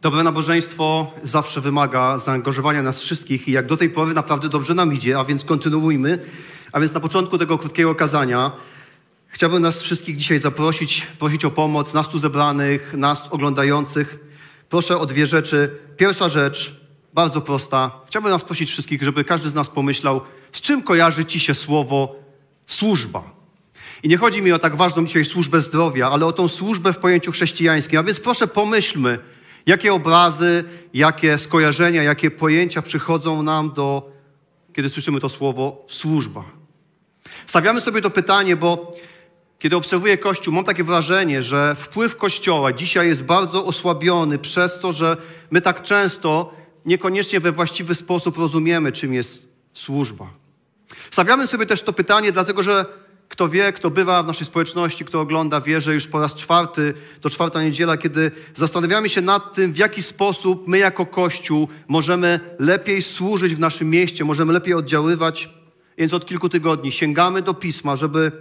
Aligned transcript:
Dobre 0.00 0.22
nabożeństwo 0.22 1.12
zawsze 1.24 1.60
wymaga 1.60 2.18
zaangażowania 2.18 2.82
nas 2.82 3.00
wszystkich 3.00 3.48
i 3.48 3.52
jak 3.52 3.66
do 3.66 3.76
tej 3.76 3.90
pory 3.90 4.14
naprawdę 4.14 4.48
dobrze 4.48 4.74
nam 4.74 4.94
idzie, 4.94 5.18
a 5.18 5.24
więc 5.24 5.44
kontynuujmy. 5.44 6.18
A 6.72 6.80
więc 6.80 6.92
na 6.92 7.00
początku 7.00 7.38
tego 7.38 7.58
krótkiego 7.58 7.94
kazania 7.94 8.52
chciałbym 9.26 9.62
nas 9.62 9.82
wszystkich 9.82 10.16
dzisiaj 10.16 10.38
zaprosić, 10.38 11.06
prosić 11.18 11.44
o 11.44 11.50
pomoc, 11.50 11.94
nas 11.94 12.08
tu 12.08 12.18
zebranych, 12.18 12.94
nas 12.96 13.24
oglądających. 13.30 14.18
Proszę 14.68 14.98
o 14.98 15.06
dwie 15.06 15.26
rzeczy. 15.26 15.70
Pierwsza 15.96 16.28
rzecz, 16.28 16.80
bardzo 17.14 17.40
prosta. 17.40 17.90
Chciałbym 18.06 18.32
nas 18.32 18.44
prosić 18.44 18.70
wszystkich, 18.70 19.02
żeby 19.02 19.24
każdy 19.24 19.50
z 19.50 19.54
nas 19.54 19.68
pomyślał, 19.68 20.20
z 20.52 20.60
czym 20.60 20.82
kojarzy 20.82 21.24
Ci 21.24 21.40
się 21.40 21.54
słowo 21.54 22.16
służba. 22.66 23.22
I 24.02 24.08
nie 24.08 24.16
chodzi 24.16 24.42
mi 24.42 24.52
o 24.52 24.58
tak 24.58 24.76
ważną 24.76 25.04
dzisiaj 25.04 25.24
służbę 25.24 25.60
zdrowia, 25.60 26.10
ale 26.10 26.26
o 26.26 26.32
tą 26.32 26.48
służbę 26.48 26.92
w 26.92 26.98
pojęciu 26.98 27.32
chrześcijańskim. 27.32 27.98
A 27.98 28.02
więc 28.02 28.20
proszę 28.20 28.46
pomyślmy, 28.46 29.18
jakie 29.66 29.94
obrazy, 29.94 30.64
jakie 30.94 31.38
skojarzenia, 31.38 32.02
jakie 32.02 32.30
pojęcia 32.30 32.82
przychodzą 32.82 33.42
nam 33.42 33.72
do, 33.72 34.10
kiedy 34.72 34.88
słyszymy 34.88 35.20
to 35.20 35.28
słowo 35.28 35.84
służba. 35.88 36.44
Stawiamy 37.46 37.80
sobie 37.80 38.02
to 38.02 38.10
pytanie, 38.10 38.56
bo 38.56 38.92
kiedy 39.58 39.76
obserwuję 39.76 40.18
Kościół, 40.18 40.54
mam 40.54 40.64
takie 40.64 40.84
wrażenie, 40.84 41.42
że 41.42 41.74
wpływ 41.74 42.16
Kościoła 42.16 42.72
dzisiaj 42.72 43.08
jest 43.08 43.24
bardzo 43.24 43.66
osłabiony 43.66 44.38
przez 44.38 44.78
to, 44.78 44.92
że 44.92 45.16
my 45.50 45.60
tak 45.60 45.82
często 45.82 46.54
niekoniecznie 46.84 47.40
we 47.40 47.52
właściwy 47.52 47.94
sposób 47.94 48.38
rozumiemy, 48.38 48.92
czym 48.92 49.14
jest 49.14 49.48
służba. 49.74 50.30
Stawiamy 51.10 51.46
sobie 51.46 51.66
też 51.66 51.82
to 51.82 51.92
pytanie, 51.92 52.32
dlatego 52.32 52.62
że 52.62 52.86
kto 53.30 53.48
wie, 53.48 53.72
kto 53.72 53.90
bywa 53.90 54.22
w 54.22 54.26
naszej 54.26 54.46
społeczności, 54.46 55.04
kto 55.04 55.20
ogląda, 55.20 55.60
wie, 55.60 55.80
że 55.80 55.94
już 55.94 56.06
po 56.06 56.20
raz 56.20 56.34
czwarty, 56.34 56.94
to 57.20 57.30
czwarta 57.30 57.62
niedziela, 57.62 57.96
kiedy 57.96 58.30
zastanawiamy 58.54 59.08
się 59.08 59.20
nad 59.20 59.54
tym, 59.54 59.72
w 59.72 59.76
jaki 59.76 60.02
sposób 60.02 60.68
my 60.68 60.78
jako 60.78 61.06
Kościół 61.06 61.68
możemy 61.88 62.40
lepiej 62.58 63.02
służyć 63.02 63.54
w 63.54 63.58
naszym 63.58 63.90
mieście, 63.90 64.24
możemy 64.24 64.52
lepiej 64.52 64.74
oddziaływać. 64.74 65.50
Więc 65.98 66.14
od 66.14 66.26
kilku 66.26 66.48
tygodni 66.48 66.92
sięgamy 66.92 67.42
do 67.42 67.54
Pisma, 67.54 67.96
żeby 67.96 68.32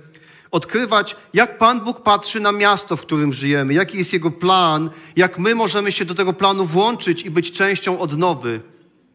odkrywać, 0.51 1.15
jak 1.33 1.57
Pan 1.57 1.81
Bóg 1.81 2.03
patrzy 2.03 2.39
na 2.39 2.51
miasto, 2.51 2.95
w 2.95 3.01
którym 3.01 3.33
żyjemy, 3.33 3.73
jaki 3.73 3.97
jest 3.97 4.13
Jego 4.13 4.31
plan, 4.31 4.89
jak 5.15 5.39
my 5.39 5.55
możemy 5.55 5.91
się 5.91 6.05
do 6.05 6.15
tego 6.15 6.33
planu 6.33 6.65
włączyć 6.65 7.21
i 7.21 7.31
być 7.31 7.51
częścią 7.51 7.99
odnowy 7.99 8.61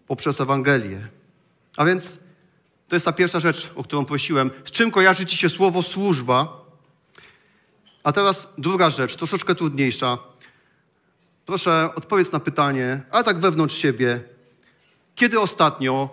poprzez 0.07 0.41
Ewangelię. 0.41 1.09
A 1.77 1.85
więc 1.85 2.19
to 2.95 2.97
jest 2.97 3.07
ta 3.07 3.13
pierwsza 3.13 3.41
rzecz, 3.41 3.71
o 3.77 3.85
którą 3.85 4.05
prosiłem. 4.05 4.51
Z 4.65 4.71
czym 4.71 4.91
kojarzy 4.91 5.27
Ci 5.27 5.37
się 5.37 5.51
słowo 5.51 5.83
służba? 5.83 6.65
A 8.05 8.13
teraz 8.13 8.49
druga 8.59 8.91
rzecz, 8.91 9.17
troszeczkę 9.17 9.55
trudniejsza. 9.55 10.19
Proszę, 11.47 11.91
odpowiedz 11.95 12.33
na 12.33 12.41
pytanie, 12.41 13.03
ale 13.11 13.25
tak 13.25 13.39
wewnątrz 13.39 13.77
siebie. 13.77 14.21
Kiedy 15.15 15.41
ostatnio 15.41 16.09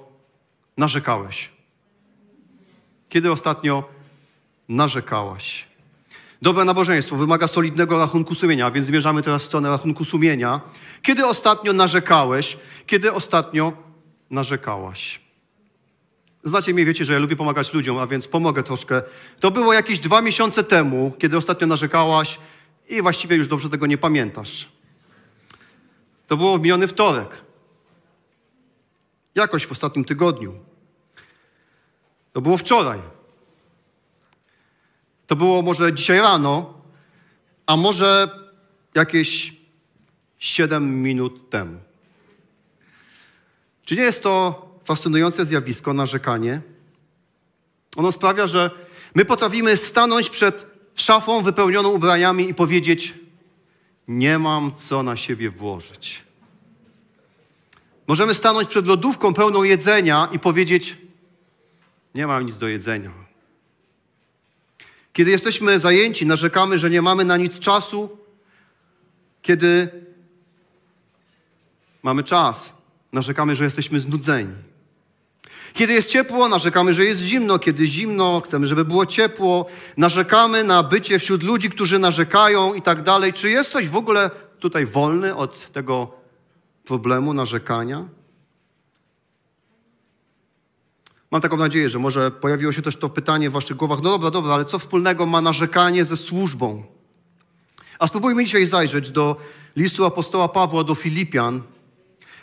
narzekałeś? 0.78 1.50
Kiedy 3.10 3.32
ostatnio 3.32 3.90
narzekałaś? 4.70 5.68
Dobre 6.42 6.66
nabożeństwo 6.66 7.16
wymaga 7.16 7.48
solidnego 7.48 8.00
rachunku 8.00 8.36
sumienia, 8.36 8.72
więc 8.72 8.88
zmierzamy 8.88 9.22
teraz 9.22 9.42
w 9.42 9.46
stronę 9.46 9.70
rachunku 9.70 10.06
sumienia. 10.06 10.62
Kiedy 11.02 11.26
ostatnio 11.26 11.74
narzekałeś? 11.74 12.58
Kiedy 12.88 13.14
ostatnio 13.14 13.74
narzekałaś? 14.30 15.31
Znacie 16.44 16.74
mnie, 16.74 16.86
wiecie, 16.86 17.06
że 17.06 17.14
ja 17.14 17.20
lubię 17.20 17.36
pomagać 17.36 17.74
ludziom, 17.74 17.98
a 17.98 18.08
więc 18.08 18.28
pomogę 18.28 18.64
troszkę. 18.64 19.02
To 19.40 19.52
było 19.52 19.74
jakieś 19.74 20.00
dwa 20.00 20.22
miesiące 20.22 20.64
temu, 20.64 21.12
kiedy 21.20 21.38
ostatnio 21.38 21.68
narzekałaś 21.68 22.40
i 22.90 23.02
właściwie 23.02 23.36
już 23.36 23.48
dobrze 23.48 23.70
tego 23.70 23.88
nie 23.88 23.98
pamiętasz. 23.98 24.68
To 26.28 26.38
było 26.38 26.58
w 26.58 26.62
miniony 26.62 26.88
wtorek. 26.88 27.42
Jakoś 29.36 29.66
w 29.66 29.72
ostatnim 29.72 30.06
tygodniu. 30.06 30.56
To 32.34 32.42
było 32.42 32.58
wczoraj. 32.58 33.00
To 35.28 35.36
było 35.36 35.62
może 35.62 35.94
dzisiaj 35.94 36.18
rano, 36.18 36.74
a 37.66 37.78
może 37.78 38.30
jakieś 38.96 39.54
siedem 40.40 41.02
minut 41.02 41.50
temu. 41.50 41.80
Czy 43.86 43.96
nie 43.96 44.02
jest 44.02 44.24
to 44.24 44.71
fascynujące 44.84 45.46
zjawisko, 45.46 45.94
narzekanie. 45.94 46.62
Ono 47.96 48.12
sprawia, 48.12 48.48
że 48.48 48.72
my 49.16 49.26
potrafimy 49.26 49.78
stanąć 49.78 50.30
przed 50.30 50.66
szafą 50.96 51.42
wypełnioną 51.42 51.90
ubraniami 51.90 52.50
i 52.50 52.54
powiedzieć: 52.54 53.14
Nie 54.08 54.40
mam 54.40 54.76
co 54.76 55.04
na 55.04 55.18
siebie 55.18 55.50
włożyć. 55.50 56.24
Możemy 58.08 58.34
stanąć 58.34 58.70
przed 58.70 58.88
lodówką 58.88 59.34
pełną 59.34 59.64
jedzenia 59.64 60.30
i 60.32 60.40
powiedzieć: 60.40 60.98
Nie 62.16 62.28
mam 62.28 62.46
nic 62.46 62.58
do 62.58 62.68
jedzenia. 62.68 63.12
Kiedy 65.14 65.32
jesteśmy 65.32 65.80
zajęci, 65.80 66.26
narzekamy, 66.26 66.80
że 66.80 66.90
nie 66.90 67.02
mamy 67.02 67.26
na 67.26 67.38
nic 67.38 67.60
czasu. 67.60 68.18
Kiedy 69.42 69.90
mamy 72.04 72.24
czas, 72.24 72.74
narzekamy, 73.14 73.56
że 73.56 73.64
jesteśmy 73.64 74.00
znudzeni. 74.00 74.71
Kiedy 75.74 75.94
jest 75.94 76.10
ciepło, 76.10 76.48
narzekamy, 76.48 76.94
że 76.94 77.06
jest 77.06 77.22
zimno. 77.22 77.60
Kiedy 77.60 77.88
zimno, 77.88 78.42
chcemy, 78.46 78.68
żeby 78.68 78.86
było 78.86 79.06
ciepło. 79.06 79.66
Narzekamy 79.98 80.64
na 80.64 80.84
bycie 80.84 81.20
wśród 81.20 81.44
ludzi, 81.44 81.70
którzy 81.70 82.00
narzekają 82.00 82.74
i 82.74 82.82
tak 82.82 83.02
dalej. 83.02 83.34
Czy 83.34 83.50
jesteś 83.50 83.90
w 83.90 83.96
ogóle 83.96 84.32
tutaj 84.60 84.86
wolny 84.86 85.36
od 85.36 85.72
tego 85.72 86.12
problemu 86.86 87.34
narzekania? 87.34 88.06
Mam 91.32 91.42
taką 91.42 91.58
nadzieję, 91.58 91.90
że 91.90 92.00
może 92.00 92.32
pojawiło 92.32 92.72
się 92.72 92.82
też 92.82 92.96
to 92.96 93.10
pytanie 93.10 93.50
w 93.50 93.54
waszych 93.54 93.78
głowach. 93.78 94.00
No 94.02 94.10
dobra, 94.10 94.32
dobra, 94.32 94.54
ale 94.54 94.66
co 94.66 94.80
wspólnego 94.80 95.26
ma 95.26 95.42
narzekanie 95.42 96.06
ze 96.06 96.18
służbą? 96.18 96.84
A 98.00 98.08
spróbujmy 98.08 98.46
dzisiaj 98.46 98.66
zajrzeć 98.66 99.12
do 99.12 99.36
listu 99.76 100.06
apostoła 100.06 100.48
Pawła 100.48 100.84
do 100.84 100.96
Filipian, 100.96 101.62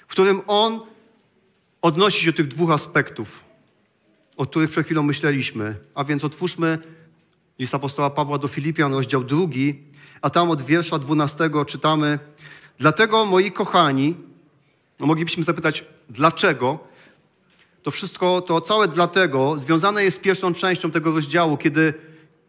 w 0.07 0.11
którym 0.11 0.41
on 0.47 0.81
odnosi 1.83 2.25
się 2.25 2.33
do 2.33 2.37
tych 2.37 2.49
dwóch 2.49 2.71
aspektów, 2.71 3.45
o 4.37 4.47
których 4.47 4.71
przed 4.71 4.87
chwilą 4.87 5.03
myśleliśmy. 5.03 5.75
A 5.95 6.05
więc 6.05 6.25
otwórzmy 6.25 6.79
list 7.59 7.75
apostoła 7.75 8.11
Pawła 8.11 8.39
do 8.39 8.49
Filipian, 8.49 8.93
rozdział 8.95 9.25
drugi, 9.25 9.83
a 10.23 10.31
tam 10.31 10.51
od 10.51 10.63
wiersza 10.63 10.99
12 10.99 11.51
czytamy 11.67 12.19
Dlatego, 12.79 13.25
moi 13.25 13.53
kochani, 13.53 14.17
no 15.01 15.07
moglibyśmy 15.07 15.45
zapytać, 15.45 15.85
dlaczego? 16.11 16.79
To 17.83 17.91
wszystko, 17.91 18.41
to 18.41 18.61
całe 18.61 18.89
dlatego 18.89 19.59
związane 19.59 20.05
jest 20.05 20.17
z 20.17 20.21
pierwszą 20.21 20.55
częścią 20.55 20.91
tego 20.91 21.13
rozdziału, 21.13 21.57
kiedy 21.57 21.95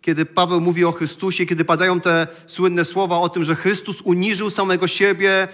kiedy 0.01 0.25
Paweł 0.25 0.61
mówi 0.61 0.85
o 0.85 0.91
Chrystusie, 0.91 1.45
kiedy 1.45 1.65
padają 1.65 2.01
te 2.01 2.27
słynne 2.47 2.85
słowa 2.85 3.19
o 3.19 3.29
tym, 3.29 3.43
że 3.43 3.55
Chrystus 3.55 4.01
uniżył 4.01 4.49
samego 4.49 4.87
siebie, 4.87 5.47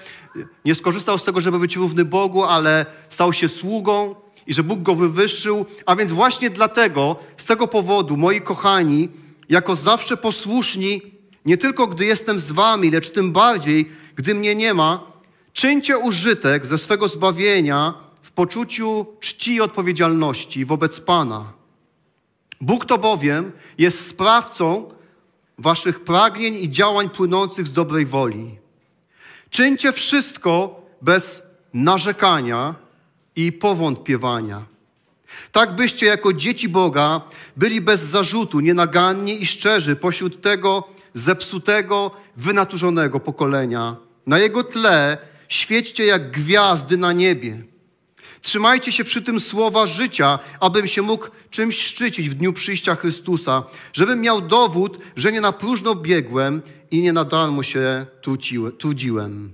nie 0.66 0.76
skorzystał 0.76 1.18
z 1.18 1.24
tego, 1.24 1.42
żeby 1.42 1.60
być 1.60 1.76
równy 1.76 2.06
Bogu, 2.06 2.44
ale 2.44 2.86
stał 3.10 3.34
się 3.34 3.48
sługą 3.48 4.16
i 4.48 4.54
że 4.54 4.64
Bóg 4.64 4.82
go 4.82 4.96
wywyższył. 4.96 5.66
A 5.86 5.96
więc 5.96 6.12
właśnie 6.12 6.50
dlatego, 6.50 7.16
z 7.38 7.46
tego 7.46 7.68
powodu, 7.68 8.18
moi 8.18 8.42
kochani, 8.42 9.10
jako 9.50 9.76
zawsze 9.76 10.18
posłuszni, 10.18 11.02
nie 11.46 11.58
tylko 11.58 11.88
gdy 11.88 12.06
jestem 12.06 12.40
z 12.40 12.52
wami, 12.52 12.92
lecz 12.92 13.10
tym 13.10 13.32
bardziej, 13.32 13.90
gdy 14.16 14.36
mnie 14.36 14.56
nie 14.56 14.74
ma, 14.74 15.04
czyńcie 15.54 15.98
użytek 15.98 16.66
ze 16.66 16.78
swego 16.78 17.08
zbawienia 17.08 17.94
w 18.22 18.32
poczuciu 18.32 19.06
czci 19.20 19.56
i 19.56 19.62
odpowiedzialności 19.62 20.66
wobec 20.66 21.00
Pana. 21.00 21.54
Bóg 22.62 22.86
to 22.86 22.98
bowiem 22.98 23.52
jest 23.78 24.08
sprawcą 24.08 24.92
waszych 25.58 26.04
pragnień 26.04 26.56
i 26.56 26.70
działań 26.70 27.10
płynących 27.10 27.68
z 27.68 27.72
dobrej 27.72 28.06
woli. 28.06 28.58
Czyńcie 29.50 29.92
wszystko 29.92 30.82
bez 31.02 31.44
narzekania 31.74 32.76
i 33.36 33.52
powątpiewania. 33.52 34.66
Tak 35.52 35.76
byście 35.76 36.06
jako 36.06 36.34
dzieci 36.34 36.70
Boga 36.70 37.22
byli 37.58 37.82
bez 37.82 38.02
zarzutu, 38.02 38.60
nienaganni 38.60 39.42
i 39.42 39.46
szczerzy 39.46 39.96
pośród 39.96 40.42
tego 40.42 40.84
zepsutego, 41.14 42.12
wynaturzonego 42.38 43.20
pokolenia. 43.20 43.96
Na 44.28 44.40
jego 44.40 44.64
tle 44.64 45.18
świećcie 45.50 46.06
jak 46.06 46.32
gwiazdy 46.32 46.98
na 46.98 47.14
niebie 47.14 47.64
Trzymajcie 48.46 48.92
się 48.92 49.04
przy 49.04 49.22
tym 49.22 49.40
słowa 49.40 49.88
życia, 49.88 50.40
abym 50.60 50.88
się 50.88 51.02
mógł 51.02 51.28
czymś 51.50 51.80
szczycić 51.80 52.30
w 52.30 52.34
dniu 52.34 52.54
przyjścia 52.54 52.96
Chrystusa, 52.96 53.64
żebym 53.94 54.22
miał 54.22 54.42
dowód, 54.42 54.98
że 55.16 55.32
nie 55.32 55.42
na 55.42 55.52
próżno 55.52 55.96
biegłem 55.96 56.62
i 56.92 57.02
nie 57.02 57.14
na 57.14 57.24
darmo 57.24 57.64
się 57.64 58.06
trudziłem. 58.78 59.54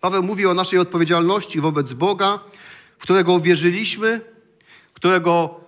Paweł 0.00 0.22
mówi 0.22 0.46
o 0.46 0.54
naszej 0.54 0.78
odpowiedzialności 0.78 1.60
wobec 1.60 1.92
Boga, 1.92 2.40
w 2.98 3.02
którego 3.02 3.32
uwierzyliśmy, 3.32 4.20
którego 4.92 5.60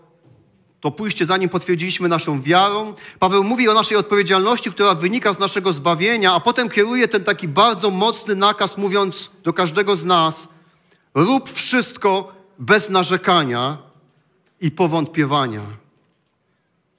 to 0.80 0.90
pójście 0.90 1.26
za 1.26 1.36
Nim 1.36 1.48
potwierdziliśmy 1.48 2.08
naszą 2.08 2.42
wiarą. 2.42 2.94
Paweł 3.18 3.44
mówi 3.44 3.68
o 3.68 3.74
naszej 3.74 3.96
odpowiedzialności, 3.96 4.70
która 4.70 4.94
wynika 4.94 5.32
z 5.32 5.38
naszego 5.38 5.72
zbawienia, 5.72 6.32
a 6.32 6.40
potem 6.40 6.68
kieruje 6.68 7.08
ten 7.08 7.24
taki 7.24 7.48
bardzo 7.48 7.90
mocny 7.90 8.34
nakaz, 8.34 8.78
mówiąc 8.78 9.30
do 9.44 9.52
każdego 9.52 9.96
z 9.96 10.04
nas: 10.04 10.48
rób 11.16 11.52
wszystko 11.52 12.32
bez 12.58 12.90
narzekania 12.90 13.78
i 14.60 14.70
powątpiewania. 14.70 15.62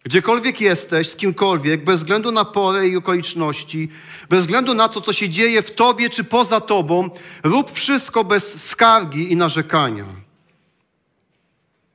Gdziekolwiek 0.03 0.61
jesteś, 0.61 1.09
z 1.09 1.15
kimkolwiek, 1.15 1.83
bez 1.83 1.99
względu 1.99 2.31
na 2.31 2.45
porę 2.45 2.87
i 2.87 2.95
okoliczności, 2.95 3.89
bez 4.29 4.41
względu 4.41 4.73
na 4.73 4.89
to, 4.89 5.01
co 5.01 5.13
się 5.13 5.29
dzieje 5.29 5.61
w 5.61 5.71
tobie 5.71 6.09
czy 6.09 6.23
poza 6.23 6.61
tobą, 6.61 7.09
rób 7.43 7.71
wszystko 7.71 8.23
bez 8.23 8.65
skargi 8.65 9.31
i 9.31 9.35
narzekania. 9.35 10.05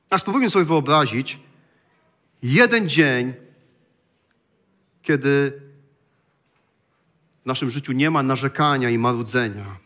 A 0.09 0.17
spróbujmy 0.17 0.49
sobie 0.49 0.65
wyobrazić 0.65 1.39
jeden 2.43 2.89
dzień, 2.89 3.33
kiedy 5.01 5.61
w 7.43 7.45
naszym 7.45 7.69
życiu 7.69 7.91
nie 7.91 8.11
ma 8.11 8.23
narzekania 8.23 8.89
i 8.89 8.97
marudzenia. 8.97 9.82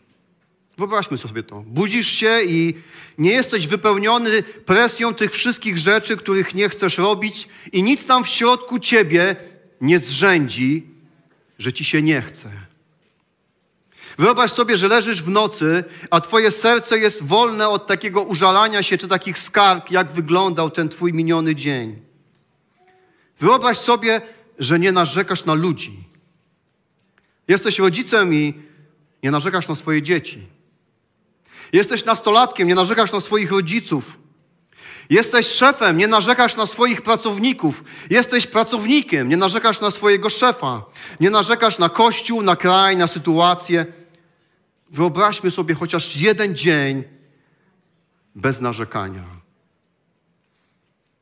Wyobraźmy 0.77 1.17
sobie 1.17 1.43
to. 1.43 1.63
Budzisz 1.67 2.07
się 2.07 2.41
i 2.41 2.73
nie 3.17 3.31
jesteś 3.31 3.67
wypełniony 3.67 4.43
presją 4.43 5.13
tych 5.13 5.31
wszystkich 5.31 5.77
rzeczy, 5.77 6.17
których 6.17 6.55
nie 6.55 6.69
chcesz 6.69 6.97
robić, 6.97 7.47
i 7.71 7.83
nic 7.83 8.05
tam 8.05 8.23
w 8.23 8.27
środku 8.27 8.79
ciebie 8.79 9.35
nie 9.81 9.99
zrzędzi, 9.99 10.87
że 11.59 11.73
ci 11.73 11.85
się 11.85 12.01
nie 12.01 12.21
chce. 12.21 12.51
Wyobraź 14.17 14.51
sobie, 14.51 14.77
że 14.77 14.87
leżysz 14.87 15.23
w 15.23 15.29
nocy, 15.29 15.83
a 16.11 16.21
twoje 16.21 16.51
serce 16.51 16.99
jest 16.99 17.23
wolne 17.23 17.69
od 17.69 17.87
takiego 17.87 18.21
użalania 18.21 18.83
się 18.83 18.97
czy 18.97 19.07
takich 19.07 19.39
skarg, 19.39 19.91
jak 19.91 20.11
wyglądał 20.11 20.69
ten 20.69 20.89
twój 20.89 21.13
miniony 21.13 21.55
dzień. 21.55 22.01
Wyobraź 23.39 23.77
sobie, 23.77 24.21
że 24.59 24.79
nie 24.79 24.91
narzekasz 24.91 25.45
na 25.45 25.53
ludzi. 25.53 26.03
Jesteś 27.47 27.79
rodzicem 27.79 28.33
i 28.33 28.53
nie 29.23 29.31
narzekasz 29.31 29.67
na 29.67 29.75
swoje 29.75 30.01
dzieci. 30.01 30.56
Jesteś 31.73 32.05
nastolatkiem, 32.05 32.67
nie 32.67 32.75
narzekasz 32.75 33.11
na 33.11 33.19
swoich 33.19 33.51
rodziców. 33.51 34.17
Jesteś 35.09 35.47
szefem, 35.47 35.97
nie 35.97 36.07
narzekasz 36.07 36.55
na 36.55 36.65
swoich 36.65 37.01
pracowników. 37.01 37.83
Jesteś 38.09 38.47
pracownikiem, 38.47 39.29
nie 39.29 39.37
narzekasz 39.37 39.81
na 39.81 39.91
swojego 39.91 40.29
szefa. 40.29 40.85
Nie 41.19 41.29
narzekasz 41.29 41.79
na 41.79 41.89
kościół, 41.89 42.41
na 42.41 42.55
kraj, 42.55 42.97
na 42.97 43.07
sytuację. 43.07 43.85
Wyobraźmy 44.89 45.51
sobie 45.51 45.75
chociaż 45.75 46.15
jeden 46.15 46.55
dzień 46.55 47.03
bez 48.35 48.61
narzekania. 48.61 49.23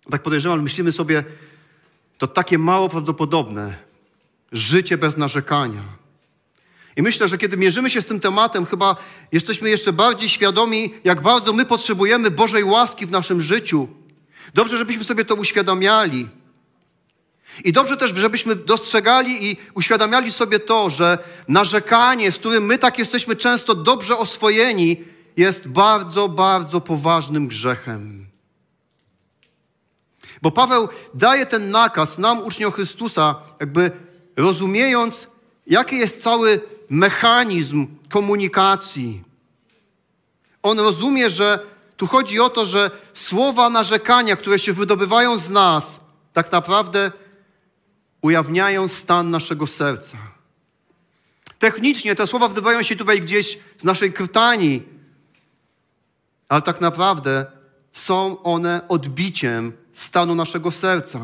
Tak 0.10 0.24
podejrzewam, 0.24 0.62
myślimy 0.62 0.92
sobie, 0.92 1.24
to 2.18 2.28
takie 2.28 2.58
mało 2.58 2.90
prawdopodobne. 2.90 3.78
Życie 4.52 4.98
bez 4.98 5.18
narzekania. 5.18 5.84
I 6.96 7.02
myślę, 7.02 7.28
że 7.28 7.38
kiedy 7.38 7.58
mierzymy 7.58 7.90
się 7.90 8.02
z 8.02 8.06
tym 8.06 8.20
tematem, 8.20 8.66
chyba 8.66 8.96
jesteśmy 9.32 9.70
jeszcze 9.70 9.94
bardziej 9.94 10.30
świadomi, 10.30 10.94
jak 11.04 11.22
bardzo 11.22 11.54
my 11.54 11.66
potrzebujemy 11.66 12.32
Bożej 12.32 12.64
łaski 12.64 13.06
w 13.06 13.12
naszym 13.12 13.42
życiu. 13.42 13.88
Dobrze, 14.54 14.78
żebyśmy 14.78 15.04
sobie 15.04 15.26
to 15.26 15.36
uświadamiali. 15.36 16.28
I 17.64 17.74
dobrze 17.74 17.98
też, 17.98 18.16
żebyśmy 18.16 18.56
dostrzegali 18.56 19.52
i 19.52 19.58
uświadamiali 19.74 20.32
sobie 20.32 20.60
to, 20.60 20.90
że 20.90 21.18
narzekanie, 21.48 22.32
z 22.32 22.38
którym 22.38 22.66
my 22.66 22.78
tak 22.78 23.00
jesteśmy 23.00 23.36
często 23.36 23.76
dobrze 23.76 24.18
oswojeni, 24.18 25.04
jest 25.38 25.68
bardzo, 25.68 26.30
bardzo 26.30 26.82
poważnym 26.82 27.48
grzechem. 27.48 28.26
Bo 30.42 30.52
Paweł 30.52 30.90
daje 31.14 31.46
ten 31.46 31.70
nakaz 31.70 32.18
nam, 32.18 32.44
uczniom 32.44 32.72
Chrystusa, 32.72 33.36
jakby 33.60 33.92
rozumiejąc, 34.36 35.28
jaki 35.68 35.98
jest 35.98 36.24
cały 36.24 36.62
mechanizm 36.90 37.88
komunikacji. 38.10 39.24
On 40.64 40.80
rozumie, 40.80 41.30
że 41.30 41.60
tu 41.98 42.08
chodzi 42.08 42.40
o 42.40 42.50
to, 42.50 42.66
że 42.66 42.92
słowa 43.14 43.70
narzekania, 43.70 44.36
które 44.36 44.60
się 44.60 44.74
wydobywają 44.74 45.38
z 45.38 45.50
nas, 45.50 46.00
tak 46.34 46.52
naprawdę 46.52 47.12
ujawniają 48.22 48.88
stan 48.88 49.32
naszego 49.32 49.68
serca. 49.68 50.18
Technicznie 51.60 52.16
te 52.16 52.28
słowa 52.28 52.48
wydobywają 52.48 52.84
się 52.84 52.96
tutaj 52.96 53.22
gdzieś 53.22 53.60
z 53.78 53.84
naszej 53.84 54.14
krtani, 54.14 54.84
ale 56.50 56.62
tak 56.62 56.82
naprawdę 56.82 57.46
są 57.94 58.44
one 58.44 58.88
odbiciem 58.88 59.74
stanu 59.94 60.36
naszego 60.36 60.72
serca. 60.72 61.20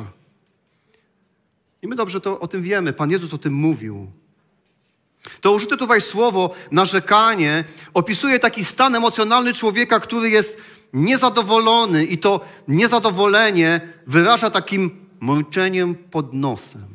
I 1.81 1.87
my 1.87 1.95
dobrze 1.95 2.21
to 2.21 2.39
o 2.39 2.47
tym 2.47 2.61
wiemy. 2.61 2.93
Pan 2.93 3.11
Jezus 3.11 3.33
o 3.33 3.37
tym 3.37 3.53
mówił. 3.53 4.11
To 5.41 5.51
użyte 5.51 5.77
tutaj 5.77 6.01
słowo 6.01 6.53
narzekanie 6.71 7.63
opisuje 7.93 8.39
taki 8.39 8.65
stan 8.65 8.95
emocjonalny 8.95 9.53
człowieka, 9.53 9.99
który 9.99 10.29
jest 10.29 10.57
niezadowolony 10.93 12.05
i 12.05 12.17
to 12.17 12.45
niezadowolenie 12.67 13.93
wyraża 14.07 14.49
takim 14.49 15.05
mruczeniem 15.19 15.95
pod 15.95 16.33
nosem. 16.33 16.87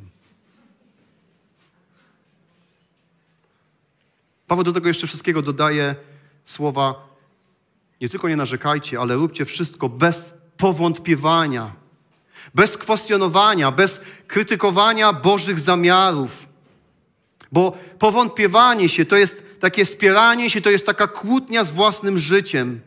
Paweł 4.46 4.64
do 4.64 4.72
tego 4.72 4.88
jeszcze 4.88 5.06
wszystkiego 5.06 5.42
dodaje 5.42 5.94
słowa 6.46 7.06
nie 8.00 8.08
tylko 8.08 8.28
nie 8.28 8.36
narzekajcie, 8.36 9.00
ale 9.00 9.14
róbcie 9.14 9.44
wszystko 9.44 9.88
bez 9.88 10.34
powątpiewania, 10.56 11.72
bez 12.54 12.76
kwestionowania, 12.76 13.70
bez 13.72 14.00
krytykowania 14.26 15.12
Bożych 15.12 15.60
zamiarów. 15.60 16.55
Bo 17.52 17.78
powątpiewanie 17.98 18.88
się 18.88 19.04
to 19.04 19.16
jest 19.16 19.60
takie 19.60 19.86
spieranie 19.86 20.50
się, 20.50 20.60
to 20.60 20.70
jest 20.70 20.86
taka 20.86 21.06
kłótnia 21.06 21.64
z 21.64 21.70
własnym 21.70 22.18
życiem. 22.18 22.80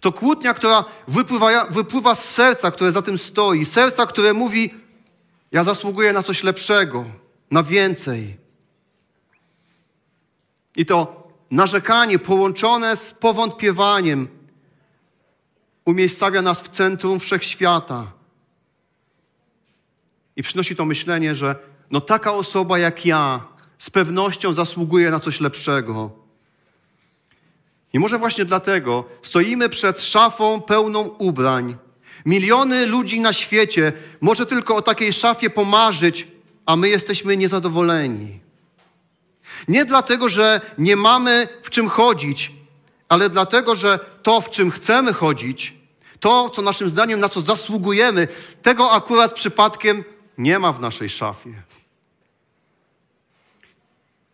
To 0.00 0.12
kłótnia, 0.12 0.54
która 0.54 0.84
wypływa, 1.08 1.64
wypływa 1.64 2.14
z 2.14 2.24
serca, 2.24 2.70
które 2.70 2.92
za 2.92 3.02
tym 3.02 3.18
stoi. 3.18 3.64
Serca, 3.64 4.06
które 4.06 4.32
mówi: 4.34 4.74
Ja 5.52 5.64
zasługuję 5.64 6.12
na 6.12 6.22
coś 6.22 6.42
lepszego, 6.42 7.04
na 7.50 7.62
więcej. 7.62 8.36
I 10.76 10.86
to 10.86 11.28
narzekanie 11.50 12.18
połączone 12.18 12.96
z 12.96 13.12
powątpiewaniem 13.12 14.28
umiejscawia 15.84 16.42
nas 16.42 16.62
w 16.62 16.68
centrum 16.68 17.20
wszechświata. 17.20 18.12
I 20.36 20.42
przynosi 20.42 20.76
to 20.76 20.84
myślenie, 20.84 21.36
że 21.36 21.69
no 21.90 22.00
taka 22.00 22.32
osoba 22.32 22.78
jak 22.78 23.06
ja 23.06 23.40
z 23.78 23.90
pewnością 23.90 24.52
zasługuje 24.52 25.10
na 25.10 25.20
coś 25.20 25.40
lepszego. 25.40 26.10
I 27.92 27.98
może 27.98 28.18
właśnie 28.18 28.44
dlatego 28.44 29.04
stoimy 29.22 29.68
przed 29.68 30.00
szafą 30.00 30.60
pełną 30.60 31.00
ubrań. 31.02 31.76
Miliony 32.26 32.86
ludzi 32.86 33.20
na 33.20 33.32
świecie 33.32 33.92
może 34.20 34.46
tylko 34.46 34.76
o 34.76 34.82
takiej 34.82 35.12
szafie 35.12 35.50
pomarzyć, 35.50 36.28
a 36.66 36.76
my 36.76 36.88
jesteśmy 36.88 37.36
niezadowoleni. 37.36 38.40
Nie 39.68 39.84
dlatego, 39.84 40.28
że 40.28 40.60
nie 40.78 40.96
mamy 40.96 41.48
w 41.62 41.70
czym 41.70 41.88
chodzić, 41.88 42.52
ale 43.08 43.30
dlatego, 43.30 43.76
że 43.76 43.98
to, 44.22 44.40
w 44.40 44.50
czym 44.50 44.70
chcemy 44.70 45.12
chodzić, 45.12 45.74
to, 46.20 46.50
co 46.50 46.62
naszym 46.62 46.90
zdaniem, 46.90 47.20
na 47.20 47.28
co 47.28 47.40
zasługujemy, 47.40 48.28
tego 48.62 48.90
akurat 48.90 49.32
przypadkiem 49.32 50.04
nie 50.38 50.58
ma 50.58 50.72
w 50.72 50.80
naszej 50.80 51.08
szafie. 51.08 51.62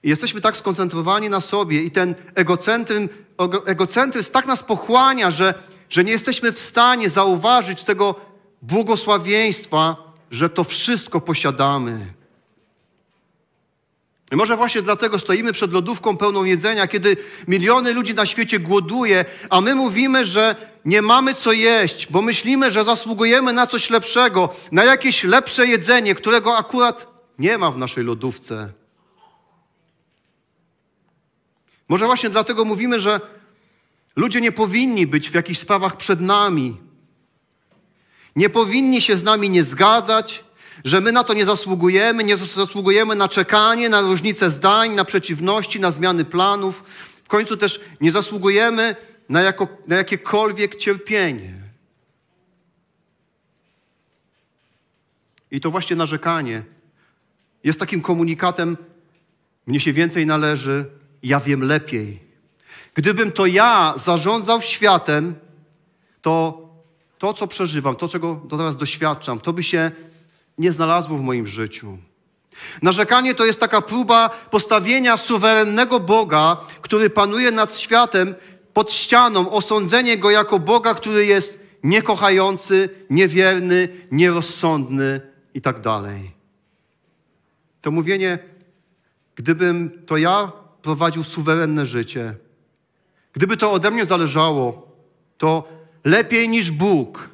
Jesteśmy 0.06 0.40
tak 0.40 0.56
skoncentrowani 0.56 1.28
na 1.28 1.40
sobie 1.40 1.82
i 1.82 1.90
ten 1.90 2.14
egocentryzm, 2.34 3.08
egocentryzm 3.66 4.32
tak 4.32 4.46
nas 4.46 4.62
pochłania, 4.62 5.30
że, 5.30 5.54
że 5.90 6.04
nie 6.04 6.12
jesteśmy 6.12 6.52
w 6.52 6.60
stanie 6.60 7.10
zauważyć 7.10 7.84
tego 7.84 8.14
błogosławieństwa, 8.62 9.96
że 10.30 10.48
to 10.48 10.64
wszystko 10.64 11.20
posiadamy. 11.20 12.12
I 14.32 14.36
może 14.36 14.56
właśnie 14.56 14.82
dlatego 14.82 15.18
stoimy 15.18 15.52
przed 15.52 15.72
lodówką 15.72 16.16
pełną 16.16 16.44
jedzenia, 16.44 16.86
kiedy 16.86 17.16
miliony 17.48 17.92
ludzi 17.92 18.14
na 18.14 18.26
świecie 18.26 18.58
głoduje, 18.58 19.24
a 19.50 19.60
my 19.60 19.74
mówimy, 19.74 20.24
że 20.24 20.56
nie 20.84 21.02
mamy 21.02 21.34
co 21.34 21.52
jeść, 21.52 22.06
bo 22.10 22.22
myślimy, 22.22 22.70
że 22.70 22.84
zasługujemy 22.84 23.52
na 23.52 23.66
coś 23.66 23.90
lepszego, 23.90 24.48
na 24.72 24.84
jakieś 24.84 25.24
lepsze 25.24 25.66
jedzenie, 25.66 26.14
którego 26.14 26.56
akurat 26.56 27.06
nie 27.38 27.58
ma 27.58 27.70
w 27.70 27.78
naszej 27.78 28.04
lodówce. 28.04 28.85
Może 31.88 32.06
właśnie 32.06 32.30
dlatego 32.30 32.64
mówimy, 32.64 33.00
że 33.00 33.20
ludzie 34.16 34.40
nie 34.40 34.52
powinni 34.52 35.06
być 35.06 35.30
w 35.30 35.34
jakichś 35.34 35.60
sprawach 35.60 35.96
przed 35.96 36.20
nami. 36.20 36.76
Nie 38.36 38.50
powinni 38.50 39.00
się 39.00 39.16
z 39.16 39.22
nami 39.22 39.50
nie 39.50 39.64
zgadzać, 39.64 40.44
że 40.84 41.00
my 41.00 41.12
na 41.12 41.24
to 41.24 41.34
nie 41.34 41.44
zasługujemy, 41.44 42.24
nie 42.24 42.36
zasługujemy 42.36 43.14
na 43.14 43.28
czekanie, 43.28 43.88
na 43.88 44.00
różnice 44.00 44.50
zdań, 44.50 44.94
na 44.94 45.04
przeciwności, 45.04 45.80
na 45.80 45.90
zmiany 45.90 46.24
planów. 46.24 46.84
W 47.24 47.28
końcu 47.28 47.56
też 47.56 47.80
nie 48.00 48.10
zasługujemy 48.10 48.96
na, 49.28 49.42
jako, 49.42 49.68
na 49.88 49.96
jakiekolwiek 49.96 50.76
cierpienie. 50.76 51.54
I 55.50 55.60
to 55.60 55.70
właśnie 55.70 55.96
narzekanie 55.96 56.62
jest 57.64 57.80
takim 57.80 58.02
komunikatem: 58.02 58.76
mnie 59.66 59.80
się 59.80 59.92
więcej 59.92 60.26
należy, 60.26 60.90
ja 61.28 61.40
wiem 61.40 61.62
lepiej. 61.62 62.20
Gdybym 62.94 63.32
to 63.32 63.46
ja 63.46 63.94
zarządzał 63.96 64.62
światem, 64.62 65.34
to 66.22 66.66
to, 67.18 67.34
co 67.34 67.46
przeżywam, 67.46 67.96
to, 67.96 68.08
czego 68.08 68.34
do 68.44 68.56
teraz 68.56 68.76
doświadczam, 68.76 69.40
to 69.40 69.52
by 69.52 69.62
się 69.62 69.90
nie 70.58 70.72
znalazło 70.72 71.18
w 71.18 71.22
moim 71.22 71.46
życiu. 71.46 71.98
Narzekanie 72.82 73.34
to 73.34 73.44
jest 73.44 73.60
taka 73.60 73.82
próba 73.82 74.28
postawienia 74.50 75.16
suwerennego 75.16 76.00
Boga, 76.00 76.56
który 76.80 77.10
panuje 77.10 77.50
nad 77.50 77.78
światem, 77.78 78.34
pod 78.72 78.92
ścianą, 78.92 79.50
osądzenie 79.50 80.18
go 80.18 80.30
jako 80.30 80.58
Boga, 80.58 80.94
który 80.94 81.26
jest 81.26 81.60
niekochający, 81.82 82.88
niewierny, 83.10 83.88
nierozsądny 84.10 85.20
i 85.54 85.60
tak 85.60 85.80
dalej. 85.80 86.30
To 87.80 87.90
mówienie, 87.90 88.38
gdybym 89.34 90.02
to 90.06 90.16
ja 90.16 90.52
prowadził 90.86 91.24
suwerenne 91.24 91.86
życie, 91.86 92.34
gdyby 93.32 93.56
to 93.56 93.72
ode 93.72 93.90
mnie 93.90 94.04
zależało, 94.04 94.92
to 95.38 95.68
lepiej 96.04 96.48
niż 96.48 96.70
Bóg 96.70 97.30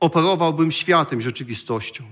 operowałbym 0.00 0.72
światem, 0.72 1.20
rzeczywistością. 1.20 2.04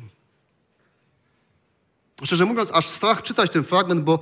Szczerze 2.24 2.44
mówiąc, 2.44 2.70
aż 2.72 2.86
strach 2.86 3.22
czytać 3.22 3.52
ten 3.52 3.62
fragment, 3.62 4.00
bo 4.04 4.18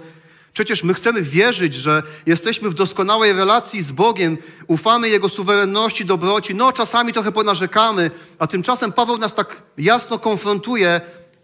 przecież 0.52 0.84
my 0.84 0.94
chcemy 0.94 1.22
wierzyć, 1.22 1.74
że 1.74 2.02
jesteśmy 2.26 2.70
w 2.70 2.74
doskonałej 2.74 3.32
relacji 3.32 3.82
z 3.82 3.92
Bogiem, 3.92 4.38
ufamy 4.66 5.08
Jego 5.08 5.28
suwerenności, 5.28 6.04
dobroci. 6.04 6.54
No, 6.54 6.72
czasami 6.72 7.12
trochę 7.12 7.32
ponarzekamy, 7.32 8.10
a 8.38 8.46
tymczasem 8.46 8.92
Paweł 8.92 9.18
nas 9.18 9.34
tak 9.34 9.62
jasno 9.78 10.18
konfrontuje 10.18 11.00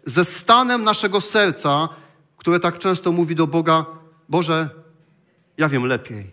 ze 0.07 0.25
stanem 0.25 0.85
naszego 0.85 1.21
serca, 1.21 1.89
które 2.37 2.61
tak 2.61 2.79
często 2.79 3.13
mówi 3.13 3.35
do 3.35 3.47
Boga: 3.47 3.87
Boże, 4.29 4.86
ja 5.59 5.69
wiem 5.69 5.85
lepiej. 5.85 6.33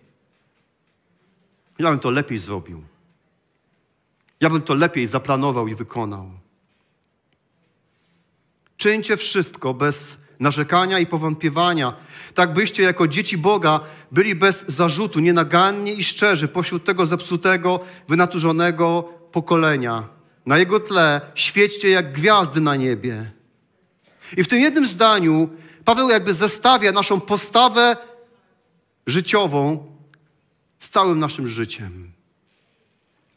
Ja 1.79 1.89
bym 1.89 1.99
to 1.99 2.09
lepiej 2.09 2.39
zrobił. 2.39 2.83
Ja 4.39 4.49
bym 4.49 4.61
to 4.61 4.73
lepiej 4.73 5.07
zaplanował 5.07 5.67
i 5.67 5.75
wykonał. 5.75 6.29
Czyńcie 8.77 9.17
wszystko 9.17 9.73
bez 9.73 10.17
narzekania 10.39 10.99
i 10.99 11.05
powątpiewania, 11.05 11.93
tak 12.33 12.53
byście 12.53 12.83
jako 12.83 13.07
dzieci 13.07 13.37
Boga 13.37 13.79
byli 14.11 14.35
bez 14.35 14.65
zarzutu, 14.67 15.19
nienaganni 15.19 15.99
i 15.99 16.03
szczerzy 16.03 16.47
pośród 16.47 16.83
tego 16.83 17.05
zepsutego, 17.05 17.79
wynaturzonego 18.07 19.03
pokolenia. 19.31 20.07
Na 20.45 20.57
jego 20.57 20.79
tle 20.79 21.21
świećcie 21.35 21.89
jak 21.89 22.13
gwiazdy 22.13 22.61
na 22.61 22.75
niebie. 22.75 23.31
I 24.37 24.43
w 24.43 24.47
tym 24.47 24.59
jednym 24.59 24.87
zdaniu 24.87 25.49
Paweł 25.85 26.09
jakby 26.09 26.33
zestawia 26.33 26.91
naszą 26.91 27.21
postawę 27.21 27.97
życiową 29.07 29.87
z 30.79 30.89
całym 30.89 31.19
naszym 31.19 31.47
życiem. 31.47 32.11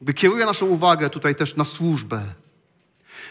By 0.00 0.14
kieruje 0.14 0.46
naszą 0.46 0.66
uwagę 0.66 1.10
tutaj 1.10 1.34
też 1.34 1.56
na 1.56 1.64
służbę. 1.64 2.22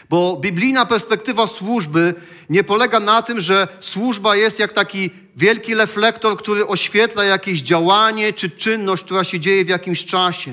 Bo 0.08 0.36
biblijna 0.36 0.86
perspektywa 0.86 1.46
służby 1.46 2.14
nie 2.50 2.64
polega 2.64 3.00
na 3.00 3.22
tym, 3.22 3.40
że 3.40 3.68
służba 3.80 4.36
jest 4.36 4.58
jak 4.58 4.72
taki 4.72 5.10
wielki 5.36 5.74
reflektor, 5.74 6.38
który 6.38 6.66
oświetla 6.66 7.24
jakieś 7.24 7.62
działanie 7.62 8.32
czy 8.32 8.50
czynność, 8.50 9.04
która 9.04 9.24
się 9.24 9.40
dzieje 9.40 9.64
w 9.64 9.68
jakimś 9.68 10.04
czasie. 10.04 10.52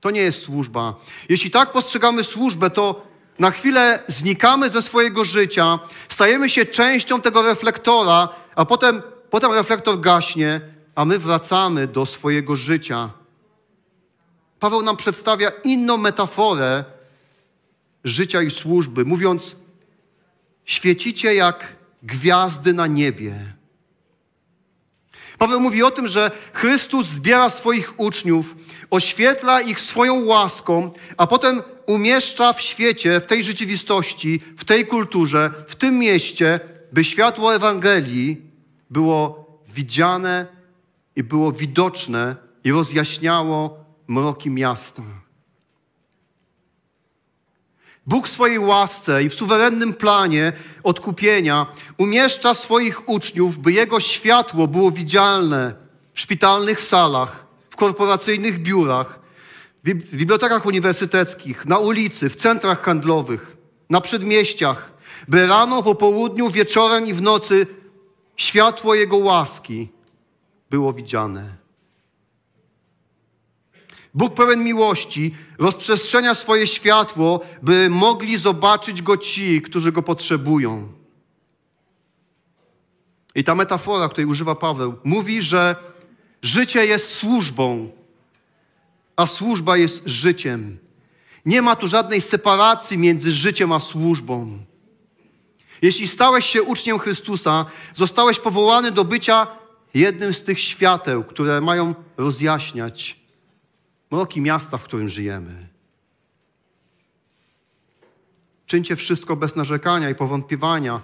To 0.00 0.10
nie 0.10 0.20
jest 0.20 0.42
służba. 0.42 0.94
Jeśli 1.28 1.50
tak 1.50 1.72
postrzegamy 1.72 2.24
służbę, 2.24 2.70
to 2.70 3.06
na 3.38 3.50
chwilę 3.50 4.02
znikamy 4.08 4.70
ze 4.70 4.82
swojego 4.82 5.24
życia, 5.24 5.78
stajemy 6.08 6.50
się 6.50 6.66
częścią 6.66 7.20
tego 7.20 7.42
reflektora, 7.42 8.28
a 8.54 8.64
potem, 8.64 9.02
potem 9.30 9.52
reflektor 9.52 10.00
gaśnie, 10.00 10.60
a 10.94 11.04
my 11.04 11.18
wracamy 11.18 11.86
do 11.86 12.06
swojego 12.06 12.56
życia. 12.56 13.10
Paweł 14.60 14.82
nam 14.82 14.96
przedstawia 14.96 15.50
inną 15.64 15.96
metaforę 15.96 16.84
życia 18.04 18.42
i 18.42 18.50
służby, 18.50 19.04
mówiąc: 19.04 19.56
Świecicie 20.64 21.34
jak 21.34 21.76
gwiazdy 22.02 22.72
na 22.72 22.86
niebie. 22.86 23.54
Paweł 25.38 25.60
mówi 25.60 25.82
o 25.82 25.90
tym, 25.90 26.08
że 26.08 26.30
Chrystus 26.52 27.06
zbiera 27.06 27.50
swoich 27.50 28.00
uczniów, 28.00 28.56
oświetla 28.90 29.60
ich 29.60 29.80
swoją 29.80 30.24
łaską, 30.24 30.90
a 31.16 31.26
potem 31.26 31.62
umieszcza 31.86 32.52
w 32.52 32.60
świecie, 32.60 33.20
w 33.20 33.26
tej 33.26 33.44
rzeczywistości, 33.44 34.40
w 34.56 34.64
tej 34.64 34.86
kulturze, 34.86 35.50
w 35.68 35.74
tym 35.74 35.98
mieście, 35.98 36.60
by 36.92 37.04
światło 37.04 37.54
Ewangelii 37.54 38.40
było 38.90 39.46
widziane 39.74 40.46
i 41.16 41.22
było 41.22 41.52
widoczne 41.52 42.36
i 42.64 42.72
rozjaśniało 42.72 43.84
mroki 44.06 44.50
miasta. 44.50 45.02
Bóg 48.06 48.28
w 48.28 48.30
swojej 48.30 48.58
łasce 48.58 49.22
i 49.22 49.28
w 49.28 49.34
suwerennym 49.34 49.94
planie 49.94 50.52
odkupienia 50.82 51.66
umieszcza 51.98 52.54
swoich 52.54 53.08
uczniów, 53.08 53.58
by 53.58 53.72
Jego 53.72 54.00
światło 54.00 54.68
było 54.68 54.90
widzialne 54.90 55.74
w 56.14 56.20
szpitalnych 56.20 56.80
salach, 56.80 57.46
w 57.70 57.76
korporacyjnych 57.76 58.62
biurach, 58.62 59.20
w 59.84 60.16
bibliotekach 60.16 60.66
uniwersyteckich, 60.66 61.66
na 61.66 61.78
ulicy, 61.78 62.28
w 62.28 62.36
centrach 62.36 62.82
handlowych, 62.82 63.56
na 63.90 64.00
przedmieściach, 64.00 64.92
by 65.28 65.46
rano, 65.46 65.82
po 65.82 65.94
południu, 65.94 66.50
wieczorem 66.50 67.06
i 67.06 67.14
w 67.14 67.22
nocy 67.22 67.66
światło 68.36 68.94
Jego 68.94 69.16
łaski 69.16 69.88
było 70.70 70.92
widziane. 70.92 71.56
Bóg 74.14 74.34
pełen 74.34 74.64
miłości 74.64 75.34
rozprzestrzenia 75.58 76.34
swoje 76.34 76.66
światło, 76.66 77.40
by 77.62 77.90
mogli 77.90 78.38
zobaczyć 78.38 79.02
Go 79.02 79.16
ci, 79.16 79.62
którzy 79.62 79.92
Go 79.92 80.02
potrzebują. 80.02 80.92
I 83.34 83.44
ta 83.44 83.54
metafora, 83.54 84.08
której 84.08 84.26
używa 84.26 84.54
Paweł, 84.54 84.94
mówi, 85.04 85.42
że 85.42 85.76
życie 86.42 86.86
jest 86.86 87.10
służbą, 87.10 87.90
a 89.16 89.26
służba 89.26 89.76
jest 89.76 90.02
życiem. 90.06 90.78
Nie 91.46 91.62
ma 91.62 91.76
tu 91.76 91.88
żadnej 91.88 92.20
separacji 92.20 92.98
między 92.98 93.32
życiem 93.32 93.72
a 93.72 93.80
służbą. 93.80 94.58
Jeśli 95.82 96.08
stałeś 96.08 96.46
się 96.46 96.62
uczniem 96.62 96.98
Chrystusa, 96.98 97.66
zostałeś 97.94 98.40
powołany 98.40 98.92
do 98.92 99.04
bycia 99.04 99.46
jednym 99.94 100.34
z 100.34 100.42
tych 100.42 100.60
świateł, 100.60 101.24
które 101.24 101.60
mają 101.60 101.94
rozjaśniać 102.16 103.20
mroki 104.10 104.40
miasta, 104.40 104.78
w 104.78 104.84
którym 104.84 105.08
żyjemy. 105.08 105.68
Czyńcie 108.66 108.96
wszystko 108.96 109.36
bez 109.36 109.56
narzekania 109.56 110.10
i 110.10 110.14
powątpiewania, 110.14 111.00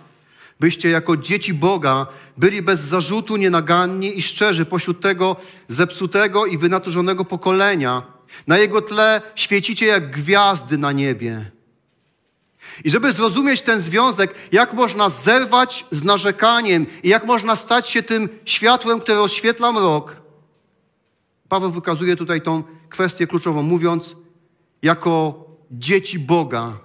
byście 0.61 0.89
jako 0.89 1.17
dzieci 1.17 1.55
Boga 1.55 2.07
byli 2.37 2.63
bez 2.63 2.81
zarzutu, 2.81 3.37
nienaganni 3.37 4.19
i 4.19 4.23
szczerzy 4.23 4.65
pośród 4.65 5.01
tego 5.01 5.37
zepsutego 5.69 6.47
i 6.47 6.59
wynaturzonego 6.59 7.25
pokolenia. 7.25 8.03
Na 8.47 8.59
jego 8.59 8.83
tle 8.83 9.23
świecicie 9.35 9.87
jak 9.87 10.11
gwiazdy 10.11 10.79
na 10.79 10.93
niebie. 10.93 11.51
I 12.85 12.91
żeby 12.91 13.13
zrozumieć 13.13 13.63
ten 13.63 13.81
związek, 13.81 14.35
jak 14.53 14.73
można 14.73 15.09
zerwać 15.09 15.85
z 15.91 16.05
narzekaniem 16.05 16.87
i 17.03 17.09
jak 17.09 17.25
można 17.25 17.57
stać 17.57 17.91
się 17.91 18.03
tym 18.03 18.29
światłem, 18.45 19.01
które 19.01 19.21
oświetla 19.21 19.73
mrok, 19.73 20.17
Paweł 21.49 21.71
wykazuje 21.71 22.17
tutaj 22.17 22.43
tą 22.43 22.63
kwestię 22.89 23.27
kluczową, 23.27 23.63
mówiąc 23.63 24.17
jako 24.83 25.45
dzieci 25.71 26.19
Boga. 26.19 26.79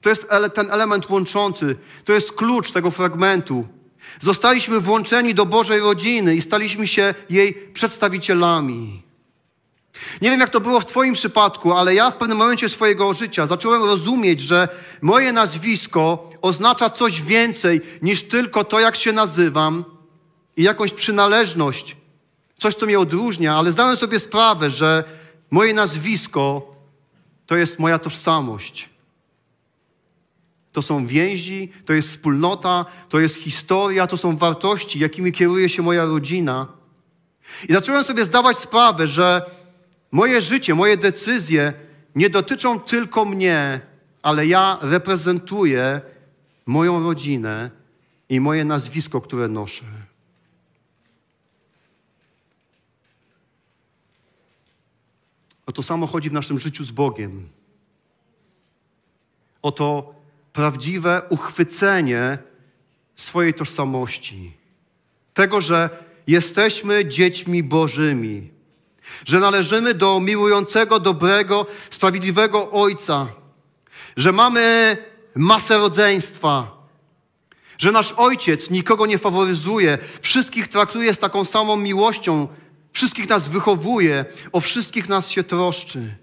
To 0.00 0.08
jest 0.08 0.26
ten 0.54 0.70
element 0.70 1.10
łączący, 1.10 1.76
to 2.04 2.12
jest 2.12 2.32
klucz 2.32 2.72
tego 2.72 2.90
fragmentu. 2.90 3.68
Zostaliśmy 4.20 4.80
włączeni 4.80 5.34
do 5.34 5.46
Bożej 5.46 5.80
rodziny 5.80 6.34
i 6.34 6.42
staliśmy 6.42 6.86
się 6.86 7.14
jej 7.30 7.54
przedstawicielami. 7.54 9.02
Nie 10.22 10.30
wiem, 10.30 10.40
jak 10.40 10.50
to 10.50 10.60
było 10.60 10.80
w 10.80 10.86
Twoim 10.86 11.14
przypadku, 11.14 11.72
ale 11.72 11.94
ja 11.94 12.10
w 12.10 12.16
pewnym 12.16 12.38
momencie 12.38 12.68
swojego 12.68 13.14
życia 13.14 13.46
zacząłem 13.46 13.84
rozumieć, 13.84 14.40
że 14.40 14.68
moje 15.02 15.32
nazwisko 15.32 16.30
oznacza 16.42 16.90
coś 16.90 17.22
więcej 17.22 17.80
niż 18.02 18.22
tylko 18.22 18.64
to, 18.64 18.80
jak 18.80 18.96
się 18.96 19.12
nazywam 19.12 19.84
i 20.56 20.62
jakąś 20.62 20.92
przynależność 20.92 21.96
coś, 22.60 22.74
co 22.74 22.86
mnie 22.86 23.00
odróżnia, 23.00 23.54
ale 23.54 23.72
zdałem 23.72 23.96
sobie 23.96 24.18
sprawę, 24.18 24.70
że 24.70 25.04
moje 25.50 25.74
nazwisko 25.74 26.74
to 27.46 27.56
jest 27.56 27.78
moja 27.78 27.98
tożsamość. 27.98 28.88
To 30.72 30.82
są 30.82 31.06
więzi, 31.06 31.72
to 31.84 31.92
jest 31.92 32.08
wspólnota, 32.08 32.84
to 33.08 33.20
jest 33.20 33.36
historia, 33.36 34.06
to 34.06 34.16
są 34.16 34.36
wartości, 34.36 34.98
jakimi 34.98 35.32
kieruje 35.32 35.68
się 35.68 35.82
moja 35.82 36.04
rodzina. 36.04 36.66
I 37.68 37.72
zacząłem 37.72 38.04
sobie 38.04 38.24
zdawać 38.24 38.58
sprawę, 38.58 39.06
że 39.06 39.42
moje 40.12 40.42
życie, 40.42 40.74
moje 40.74 40.96
decyzje 40.96 41.72
nie 42.14 42.30
dotyczą 42.30 42.80
tylko 42.80 43.24
mnie, 43.24 43.80
ale 44.22 44.46
ja 44.46 44.78
reprezentuję 44.82 46.00
moją 46.66 47.02
rodzinę 47.02 47.70
i 48.28 48.40
moje 48.40 48.64
nazwisko, 48.64 49.20
które 49.20 49.48
noszę. 49.48 49.84
O 55.66 55.72
to 55.72 55.82
samo 55.82 56.06
chodzi 56.06 56.30
w 56.30 56.32
naszym 56.32 56.58
życiu 56.58 56.84
z 56.84 56.90
Bogiem. 56.90 57.48
O 59.62 59.72
to 59.72 60.14
prawdziwe 60.52 61.22
uchwycenie 61.28 62.38
swojej 63.16 63.54
tożsamości. 63.54 64.52
Tego, 65.34 65.60
że 65.60 66.04
jesteśmy 66.26 67.08
dziećmi 67.08 67.62
Bożymi, 67.62 68.50
że 69.26 69.40
należymy 69.40 69.94
do 69.94 70.20
miłującego, 70.20 71.00
dobrego, 71.00 71.66
sprawiedliwego 71.90 72.70
Ojca, 72.70 73.26
że 74.16 74.32
mamy 74.32 74.96
masę 75.34 75.78
rodzeństwa, 75.78 76.80
że 77.78 77.92
nasz 77.92 78.12
Ojciec 78.16 78.70
nikogo 78.70 79.06
nie 79.06 79.18
faworyzuje, 79.18 79.98
wszystkich 80.20 80.68
traktuje 80.68 81.14
z 81.14 81.18
taką 81.18 81.44
samą 81.44 81.76
miłością, 81.76 82.48
wszystkich 82.92 83.28
nas 83.28 83.48
wychowuje, 83.48 84.24
o 84.52 84.60
wszystkich 84.60 85.08
nas 85.08 85.30
się 85.30 85.44
troszczy. 85.44 86.14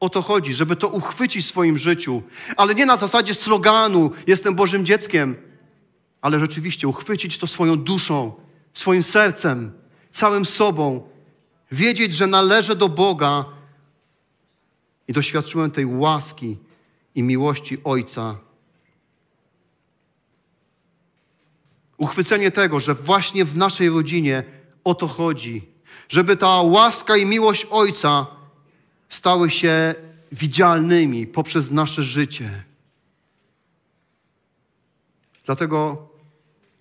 O 0.00 0.08
to 0.08 0.22
chodzi, 0.22 0.54
żeby 0.54 0.76
to 0.76 0.88
uchwycić 0.88 1.46
w 1.46 1.48
swoim 1.48 1.78
życiu, 1.78 2.22
ale 2.56 2.74
nie 2.74 2.86
na 2.86 2.96
zasadzie 2.96 3.34
sloganu 3.34 4.10
jestem 4.26 4.54
Bożym 4.54 4.86
dzieckiem, 4.86 5.36
ale 6.20 6.40
rzeczywiście 6.40 6.88
uchwycić 6.88 7.38
to 7.38 7.46
swoją 7.46 7.76
duszą, 7.76 8.32
swoim 8.74 9.02
sercem, 9.02 9.72
całym 10.12 10.46
sobą, 10.46 11.08
wiedzieć, 11.72 12.12
że 12.12 12.26
należę 12.26 12.76
do 12.76 12.88
Boga 12.88 13.44
i 15.08 15.12
doświadczyłem 15.12 15.70
tej 15.70 15.86
łaski 15.86 16.56
i 17.14 17.22
miłości 17.22 17.78
Ojca. 17.84 18.36
Uchwycenie 21.96 22.50
tego, 22.50 22.80
że 22.80 22.94
właśnie 22.94 23.44
w 23.44 23.56
naszej 23.56 23.88
rodzinie 23.88 24.44
o 24.84 24.94
to 24.94 25.08
chodzi, 25.08 25.68
żeby 26.08 26.36
ta 26.36 26.62
łaska 26.62 27.16
i 27.16 27.26
miłość 27.26 27.66
Ojca 27.70 28.26
stały 29.08 29.50
się 29.50 29.94
widzialnymi 30.32 31.26
poprzez 31.26 31.70
nasze 31.70 32.02
życie. 32.04 32.64
Dlatego 35.44 36.08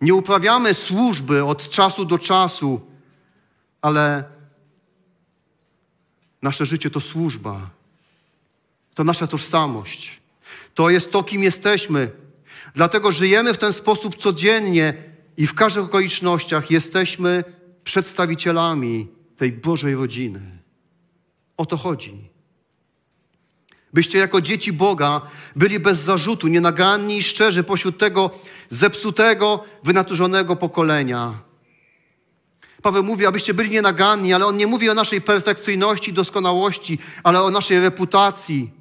nie 0.02 0.14
uprawiamy 0.14 0.74
służby 0.74 1.46
od 1.46 1.70
czasu 1.70 2.06
do 2.06 2.20
czasu, 2.20 2.82
ale 3.82 4.24
nasze 6.42 6.66
życie 6.66 6.90
to 6.90 7.00
służba. 7.00 7.70
To 8.94 9.04
nasza 9.04 9.28
tożsamość. 9.28 10.22
To 10.74 10.90
jest 10.90 11.12
to, 11.12 11.24
kim 11.24 11.44
jesteśmy. 11.44 12.12
Dlatego 12.76 13.12
żyjemy 13.12 13.54
w 13.54 13.58
ten 13.58 13.74
sposób 13.74 14.18
codziennie 14.18 14.94
i 15.38 15.48
w 15.48 15.54
każdych 15.54 15.84
okolicznościach 15.84 16.72
jesteśmy 16.72 17.44
przedstawicielami 17.84 19.08
tej 19.38 19.52
Bożej 19.52 19.96
rodziny. 19.96 20.58
O 21.58 21.66
to 21.66 21.78
chodzi. 21.78 22.30
Byście 23.94 24.18
jako 24.18 24.42
dzieci 24.42 24.74
Boga 24.74 25.22
byli 25.56 25.80
bez 25.80 26.00
zarzutu, 26.00 26.48
nienaganni 26.48 27.18
i 27.18 27.24
szczerzy 27.24 27.64
pośród 27.64 27.98
tego 27.98 28.32
zepsutego, 28.70 29.64
wynaturzonego 29.84 30.56
pokolenia. 30.56 31.47
Paweł 32.88 33.04
mówi, 33.04 33.26
abyście 33.26 33.54
byli 33.54 33.70
nienaganni, 33.70 34.34
ale 34.34 34.46
on 34.46 34.58
nie 34.58 34.68
mówi 34.68 34.90
o 34.90 34.94
naszej 34.94 35.22
perfekcyjności, 35.22 36.14
doskonałości, 36.14 37.00
ale 37.24 37.42
o 37.42 37.50
naszej 37.50 37.80
reputacji, 37.80 38.72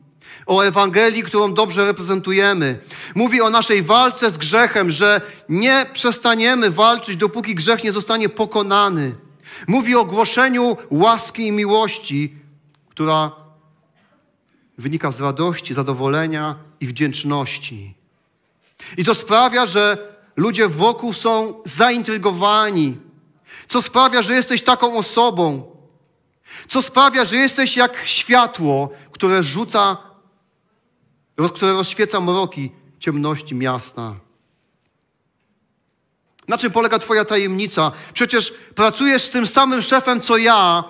o 0.47 0.63
Ewangelii, 0.63 1.23
którą 1.23 1.55
dobrze 1.55 1.87
reprezentujemy. 1.87 2.79
Mówi 3.15 3.41
o 3.41 3.51
naszej 3.51 3.83
walce 3.83 4.31
z 4.31 4.39
grzechem, 4.39 4.91
że 4.91 5.21
nie 5.49 5.87
przestaniemy 5.93 6.71
walczyć, 6.71 7.17
dopóki 7.17 7.55
grzech 7.55 7.85
nie 7.85 7.93
zostanie 7.93 8.29
pokonany. 8.29 9.15
Mówi 9.69 9.95
o 9.95 10.05
głoszeniu 10.05 10.77
łaski 10.91 11.47
i 11.47 11.53
miłości, 11.53 12.35
która 12.89 13.33
wynika 14.79 15.11
z 15.11 15.21
radości, 15.21 15.75
zadowolenia 15.75 16.55
i 16.81 16.87
wdzięczności. 16.87 17.95
I 18.97 19.05
to 19.05 19.15
sprawia, 19.15 19.67
że 19.67 19.99
ludzie 20.37 20.69
wokół 20.69 21.13
są 21.13 21.55
zaintrygowani, 21.65 23.06
co 23.69 23.83
sprawia, 23.83 24.23
że 24.23 24.35
jesteś 24.35 24.63
taką 24.63 24.97
osobą, 24.99 25.77
co 26.69 26.83
sprawia, 26.83 27.25
że 27.25 27.37
jesteś 27.37 27.77
jak 27.77 27.99
światło, 28.05 28.91
które 29.13 29.43
rzuca, 29.43 29.97
które 31.55 31.73
rozświeca 31.73 32.21
mroki 32.21 32.71
ciemności 32.99 33.55
miasta. 33.55 34.15
Na 36.49 36.59
czym 36.59 36.73
polega 36.73 36.99
Twoja 36.99 37.25
tajemnica? 37.25 37.93
Przecież 38.13 38.55
pracujesz 38.75 39.23
z 39.23 39.31
tym 39.31 39.47
samym 39.47 39.83
szefem, 39.83 40.21
co 40.21 40.37
ja, 40.37 40.85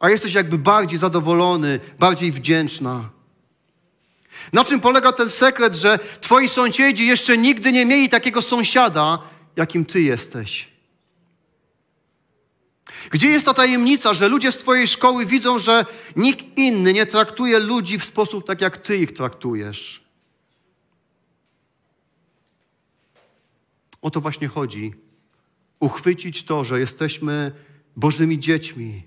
a 0.00 0.10
jesteś 0.10 0.32
jakby 0.32 0.58
bardziej 0.58 0.98
zadowolony, 0.98 1.80
bardziej 1.98 2.32
wdzięczna. 2.32 3.08
Na 4.52 4.64
czym 4.64 4.80
polega 4.80 5.12
ten 5.12 5.30
sekret, 5.30 5.74
że 5.74 5.98
Twoi 6.20 6.48
sąsiedzi 6.48 7.06
jeszcze 7.06 7.38
nigdy 7.38 7.72
nie 7.72 7.86
mieli 7.86 8.08
takiego 8.08 8.42
sąsiada, 8.42 9.18
jakim 9.56 9.84
Ty 9.84 10.02
jesteś? 10.02 10.75
Gdzie 13.10 13.28
jest 13.28 13.46
ta 13.46 13.54
tajemnica, 13.54 14.14
że 14.14 14.28
ludzie 14.28 14.52
z 14.52 14.58
Twojej 14.58 14.88
szkoły 14.88 15.26
widzą, 15.26 15.58
że 15.58 15.86
nikt 16.16 16.58
inny 16.58 16.92
nie 16.92 17.06
traktuje 17.06 17.58
ludzi 17.58 17.98
w 17.98 18.04
sposób 18.04 18.46
tak, 18.46 18.60
jak 18.60 18.78
Ty 18.78 18.96
ich 18.96 19.12
traktujesz? 19.12 20.04
O 24.02 24.10
to 24.10 24.20
właśnie 24.20 24.48
chodzi. 24.48 24.94
Uchwycić 25.80 26.44
to, 26.44 26.64
że 26.64 26.80
jesteśmy 26.80 27.52
Bożymi 27.96 28.38
dziećmi. 28.38 29.02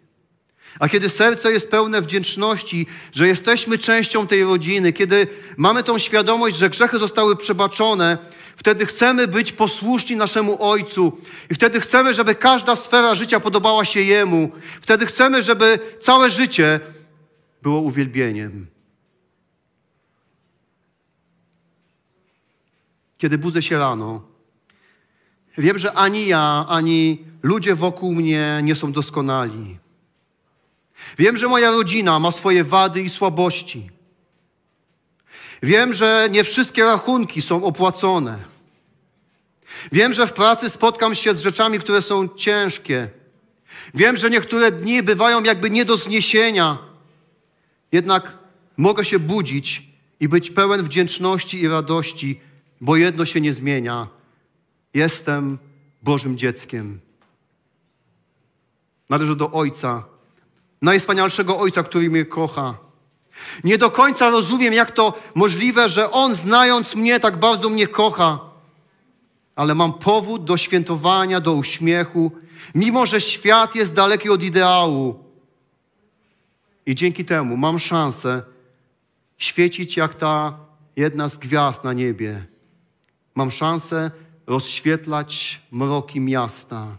A 0.79 0.89
kiedy 0.89 1.09
serce 1.09 1.51
jest 1.51 1.71
pełne 1.71 2.01
wdzięczności, 2.01 2.87
że 3.11 3.27
jesteśmy 3.27 3.77
częścią 3.77 4.27
tej 4.27 4.43
rodziny, 4.43 4.93
kiedy 4.93 5.27
mamy 5.57 5.83
tą 5.83 5.99
świadomość, 5.99 6.57
że 6.57 6.69
grzechy 6.69 6.99
zostały 6.99 7.35
przebaczone, 7.35 8.17
wtedy 8.59 8.85
chcemy 8.85 9.27
być 9.27 9.51
posłuszni 9.51 10.15
naszemu 10.15 10.63
Ojcu 10.63 11.17
i 11.49 11.53
wtedy 11.53 11.79
chcemy, 11.79 12.13
żeby 12.13 12.35
każda 12.35 12.75
sfera 12.75 13.15
życia 13.15 13.39
podobała 13.39 13.85
się 13.85 14.01
Jemu. 14.01 14.51
Wtedy 14.81 15.05
chcemy, 15.05 15.43
żeby 15.43 15.79
całe 16.01 16.29
życie 16.29 16.79
było 17.61 17.79
uwielbieniem. 17.79 18.67
Kiedy 23.17 23.37
budzę 23.37 23.61
się 23.61 23.79
rano, 23.79 24.21
wiem, 25.57 25.79
że 25.79 25.93
ani 25.93 26.27
ja, 26.27 26.65
ani 26.69 27.25
ludzie 27.43 27.75
wokół 27.75 28.15
mnie 28.15 28.59
nie 28.63 28.75
są 28.75 28.91
doskonali. 28.91 29.77
Wiem, 31.17 31.37
że 31.37 31.47
moja 31.47 31.71
rodzina 31.71 32.19
ma 32.19 32.31
swoje 32.31 32.63
wady 32.63 33.01
i 33.01 33.09
słabości. 33.09 33.98
Wiem, 35.63 35.93
że 35.93 36.27
nie 36.31 36.43
wszystkie 36.43 36.83
rachunki 36.85 37.41
są 37.41 37.63
opłacone. 37.63 38.37
Wiem, 39.91 40.13
że 40.13 40.27
w 40.27 40.33
pracy 40.33 40.69
spotkam 40.69 41.15
się 41.15 41.33
z 41.33 41.41
rzeczami, 41.41 41.79
które 41.79 42.01
są 42.01 42.27
ciężkie. 42.27 43.09
Wiem, 43.93 44.17
że 44.17 44.29
niektóre 44.29 44.71
dni 44.71 45.03
bywają 45.03 45.43
jakby 45.43 45.69
nie 45.69 45.85
do 45.85 45.97
zniesienia. 45.97 46.77
Jednak 47.91 48.37
mogę 48.77 49.05
się 49.05 49.19
budzić 49.19 49.83
i 50.19 50.27
być 50.27 50.51
pełen 50.51 50.83
wdzięczności 50.83 51.61
i 51.61 51.67
radości, 51.67 52.39
bo 52.81 52.95
jedno 52.95 53.25
się 53.25 53.41
nie 53.41 53.53
zmienia. 53.53 54.07
Jestem 54.93 55.57
Bożym 56.03 56.37
dzieckiem. 56.37 56.99
Należę 59.09 59.35
do 59.35 59.51
Ojca, 59.51 60.03
najwspanialszego 60.81 61.59
Ojca, 61.59 61.83
który 61.83 62.09
mnie 62.09 62.25
kocha. 62.25 62.88
Nie 63.63 63.77
do 63.77 63.91
końca 63.91 64.29
rozumiem, 64.29 64.73
jak 64.73 64.91
to 64.91 65.19
możliwe, 65.35 65.89
że 65.89 66.11
On, 66.11 66.35
znając 66.35 66.95
mnie, 66.95 67.19
tak 67.19 67.37
bardzo 67.37 67.69
mnie 67.69 67.87
kocha. 67.87 68.39
Ale 69.55 69.75
mam 69.75 69.93
powód 69.93 70.43
do 70.43 70.57
świętowania, 70.57 71.39
do 71.39 71.53
uśmiechu, 71.53 72.31
mimo 72.75 73.05
że 73.05 73.21
świat 73.21 73.75
jest 73.75 73.93
daleki 73.93 74.29
od 74.29 74.43
ideału. 74.43 75.23
I 76.85 76.95
dzięki 76.95 77.25
temu 77.25 77.57
mam 77.57 77.79
szansę 77.79 78.41
świecić 79.37 79.97
jak 79.97 80.15
ta 80.15 80.57
jedna 80.95 81.29
z 81.29 81.37
gwiazd 81.37 81.83
na 81.83 81.93
niebie. 81.93 82.45
Mam 83.35 83.51
szansę 83.51 84.11
rozświetlać 84.47 85.61
mroki 85.71 86.19
miasta. 86.19 86.97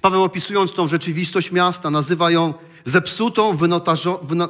Paweł 0.00 0.24
opisując 0.24 0.72
tą 0.72 0.88
rzeczywistość 0.88 1.52
miasta, 1.52 1.90
nazywa 1.90 2.30
ją 2.30 2.54
zepsutą, 2.84 3.56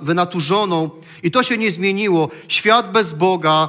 wynaturzoną 0.03 0.91
i 1.23 1.31
to 1.31 1.43
się 1.43 1.59
nie 1.59 1.71
zmieniło. 1.71 2.29
Świat 2.49 2.93
bez 2.93 3.13
Boga, 3.13 3.69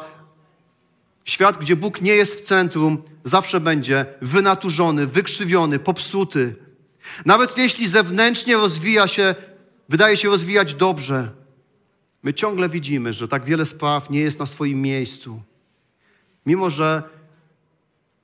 świat, 1.26 1.58
gdzie 1.58 1.76
Bóg 1.76 2.02
nie 2.02 2.14
jest 2.14 2.36
w 2.36 2.42
centrum, 2.42 3.04
zawsze 3.24 3.60
będzie 3.60 4.06
wynaturzony, 4.22 5.08
wykrzywiony, 5.08 5.80
popsuty. 5.80 6.56
Nawet 7.26 7.58
jeśli 7.58 7.88
zewnętrznie 7.88 8.56
rozwija 8.56 9.08
się, 9.08 9.36
wydaje 9.90 10.18
się 10.18 10.30
rozwijać 10.30 10.74
dobrze, 10.74 11.42
My 12.24 12.34
ciągle 12.34 12.70
widzimy, 12.70 13.14
że 13.14 13.28
tak 13.28 13.46
wiele 13.46 13.66
spraw 13.66 14.10
nie 14.10 14.20
jest 14.20 14.40
na 14.40 14.46
swoim 14.46 14.82
miejscu. 14.82 15.42
Mimo, 16.46 16.70
że 16.70 17.04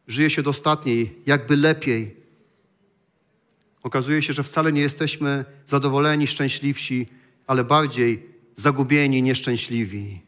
żyje 0.07 0.29
się 0.29 0.43
dostatniej, 0.43 1.15
jakby 1.25 1.57
lepiej, 1.57 2.16
okazuje 3.83 4.21
się, 4.21 4.33
że 4.33 4.43
wcale 4.43 4.71
nie 4.71 4.81
jesteśmy 4.81 5.45
zadowoleni, 5.65 6.27
szczęśliwsi, 6.27 7.07
ale 7.47 7.63
bardziej 7.63 8.29
zagubieni, 8.55 9.23
nieszczęśliwi. 9.23 10.21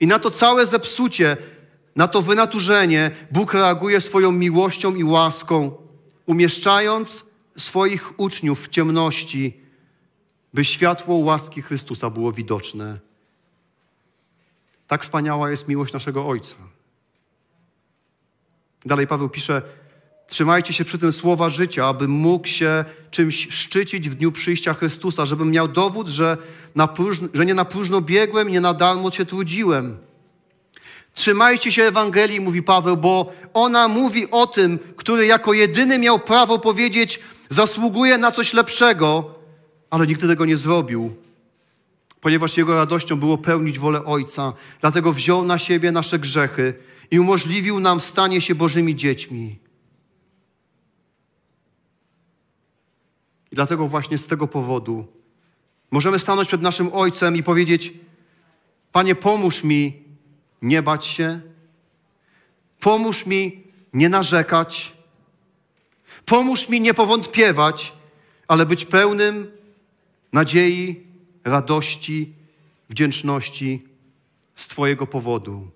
I 0.00 0.06
na 0.06 0.18
to 0.18 0.30
całe 0.30 0.66
zepsucie, 0.66 1.36
na 1.96 2.08
to 2.08 2.22
wynaturzenie 2.22 3.10
Bóg 3.30 3.54
reaguje 3.54 4.00
swoją 4.00 4.32
miłością 4.32 4.94
i 4.94 5.04
łaską, 5.04 5.76
umieszczając 6.26 7.24
swoich 7.56 8.20
uczniów 8.20 8.66
w 8.66 8.68
ciemności, 8.68 9.60
by 10.54 10.64
światło 10.64 11.16
łaski 11.16 11.62
Chrystusa 11.62 12.10
było 12.10 12.32
widoczne. 12.32 12.98
Tak 14.86 15.02
wspaniała 15.02 15.50
jest 15.50 15.68
miłość 15.68 15.92
naszego 15.92 16.26
Ojca. 16.26 16.54
Dalej 18.84 19.06
Paweł 19.06 19.28
pisze: 19.28 19.62
Trzymajcie 20.28 20.72
się 20.72 20.84
przy 20.84 20.98
tym 20.98 21.12
słowa 21.12 21.50
życia, 21.50 21.86
aby 21.86 22.08
mógł 22.08 22.46
się 22.46 22.84
czymś 23.10 23.48
szczycić 23.50 24.10
w 24.10 24.14
dniu 24.14 24.32
przyjścia 24.32 24.74
Chrystusa, 24.74 25.26
żebym 25.26 25.50
miał 25.50 25.68
dowód, 25.68 26.08
że, 26.08 26.36
na 26.74 26.86
próżno, 26.86 27.28
że 27.34 27.46
nie 27.46 27.54
na 27.54 27.64
próżno 27.64 28.00
biegłem, 28.00 28.48
nie 28.48 28.60
na 28.60 28.74
darmo 28.74 29.10
się 29.10 29.26
trudziłem. 29.26 29.96
Trzymajcie 31.14 31.72
się 31.72 31.82
Ewangelii, 31.82 32.40
mówi 32.40 32.62
Paweł, 32.62 32.96
bo 32.96 33.32
ona 33.54 33.88
mówi 33.88 34.30
o 34.30 34.46
tym, 34.46 34.78
który 34.96 35.26
jako 35.26 35.52
jedyny 35.52 35.98
miał 35.98 36.18
prawo 36.18 36.58
powiedzieć, 36.58 37.20
zasługuje 37.48 38.18
na 38.18 38.32
coś 38.32 38.52
lepszego, 38.52 39.34
ale 39.90 40.06
nigdy 40.06 40.28
tego 40.28 40.44
nie 40.44 40.56
zrobił, 40.56 41.16
ponieważ 42.20 42.56
jego 42.56 42.76
radością 42.76 43.16
było 43.16 43.38
pełnić 43.38 43.78
wolę 43.78 44.04
Ojca. 44.04 44.52
Dlatego 44.80 45.12
wziął 45.12 45.44
na 45.44 45.58
siebie 45.58 45.92
nasze 45.92 46.18
grzechy 46.18 46.74
i 47.10 47.20
umożliwił 47.20 47.80
nam 47.80 48.00
stanie 48.00 48.40
się 48.40 48.54
Bożymi 48.54 48.96
dziećmi. 48.96 49.65
Dlatego 53.56 53.88
właśnie 53.88 54.18
z 54.18 54.26
tego 54.26 54.48
powodu 54.48 55.06
możemy 55.90 56.18
stanąć 56.18 56.48
przed 56.48 56.62
naszym 56.62 56.90
Ojcem 56.92 57.36
i 57.36 57.42
powiedzieć: 57.42 57.92
Panie, 58.92 59.14
pomóż 59.14 59.64
mi 59.64 60.02
nie 60.62 60.82
bać 60.82 61.06
się, 61.06 61.40
pomóż 62.80 63.26
mi 63.26 63.62
nie 63.92 64.08
narzekać, 64.08 64.92
pomóż 66.24 66.68
mi 66.68 66.80
nie 66.80 66.94
powątpiewać, 66.94 67.92
ale 68.48 68.66
być 68.66 68.84
pełnym 68.84 69.50
nadziei, 70.32 71.00
radości, 71.44 72.32
wdzięczności 72.90 73.82
z 74.56 74.66
Twojego 74.66 75.06
powodu, 75.06 75.70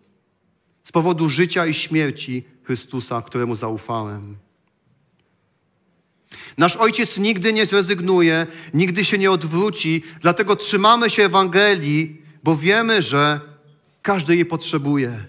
z 0.85 0.93
powodu 0.93 1.29
życia 1.29 1.67
i 1.67 1.75
śmierci 1.75 2.45
Chrystusa, 2.63 3.23
któremu 3.23 3.55
zaufałem. 3.55 4.37
Nasz 6.59 6.77
Ojciec 6.77 7.19
nigdy 7.19 7.53
nie 7.53 7.67
zrezygnuje, 7.67 8.47
nigdy 8.75 9.05
się 9.05 9.19
nie 9.19 9.31
odwróci, 9.31 10.03
dlatego 10.21 10.57
trzymamy 10.57 11.11
się 11.11 11.25
Ewangelii, 11.25 12.23
bo 12.45 12.57
wiemy, 12.57 13.03
że 13.03 13.41
każdy 14.03 14.35
jej 14.35 14.45
potrzebuje. 14.45 15.25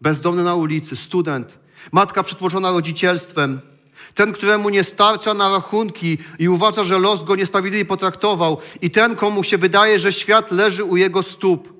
Bezdomny 0.00 0.44
na 0.44 0.54
ulicy, 0.54 0.96
student, 0.96 1.58
matka 1.92 2.22
przytłoczona 2.22 2.70
rodzicielstwem, 2.70 3.60
ten, 4.14 4.32
któremu 4.32 4.68
nie 4.68 4.84
starcza 4.84 5.34
na 5.34 5.50
rachunki 5.50 6.18
i 6.38 6.48
uważa, 6.48 6.84
że 6.84 6.98
los 6.98 7.24
go 7.24 7.36
niesprawiedliwie 7.36 7.84
potraktował, 7.84 8.58
i 8.82 8.90
ten, 8.90 9.16
komu 9.16 9.44
się 9.44 9.58
wydaje, 9.58 9.98
że 9.98 10.12
świat 10.12 10.52
leży 10.52 10.84
u 10.84 10.96
jego 10.96 11.22
stóp. 11.22 11.77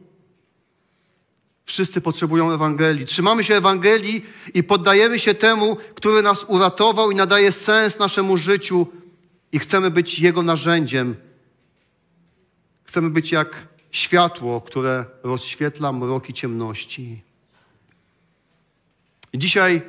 Wszyscy 1.69 2.01
potrzebują 2.01 2.53
Ewangelii. 2.53 3.07
Trzymamy 3.07 3.45
się 3.45 3.55
Ewangelii 3.55 4.25
i 4.55 4.63
poddajemy 4.63 5.19
się 5.19 5.35
temu, 5.35 5.77
który 5.95 6.23
nas 6.23 6.45
uratował 6.49 7.11
i 7.11 7.15
nadaje 7.15 7.53
sens 7.53 7.99
naszemu 7.99 8.37
życiu, 8.37 8.87
i 9.53 9.59
chcemy 9.59 9.91
być 9.91 10.19
Jego 10.19 10.43
narzędziem. 10.43 11.17
Chcemy 12.85 13.11
być 13.11 13.33
jak 13.33 13.67
światło, 13.91 14.61
które 14.61 15.05
rozświetla 15.23 15.93
mroki 15.93 16.35
ciemności. 16.35 17.23
I 19.33 19.39
dzisiaj 19.39 19.83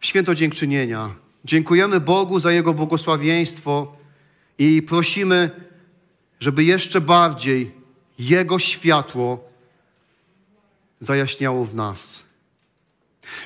w 0.00 0.06
święto 0.06 0.34
dziękczynienia 0.34 1.10
dziękujemy 1.44 2.00
Bogu 2.00 2.40
za 2.40 2.52
Jego 2.52 2.74
błogosławieństwo 2.74 3.96
i 4.58 4.82
prosimy, 4.82 5.50
żeby 6.40 6.64
jeszcze 6.64 7.00
bardziej 7.00 7.74
Jego 8.18 8.58
światło 8.58 9.55
zajaśniało 11.00 11.64
w 11.64 11.74
nas. 11.74 12.22